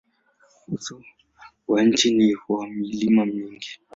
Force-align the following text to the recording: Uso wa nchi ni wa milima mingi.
Uso 0.75 1.03
wa 1.67 1.83
nchi 1.83 2.13
ni 2.13 2.35
wa 2.49 2.67
milima 2.67 3.25
mingi. 3.25 3.79